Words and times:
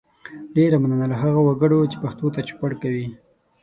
ډیره 0.55 0.77
مننه 0.83 1.05
له 1.11 1.15
هغو 1.21 1.41
وګړو 1.45 1.89
چې 1.91 1.97
پښتو 2.03 2.27
ته 2.35 2.39
چوپړ 2.47 2.71
کوي 2.81 3.07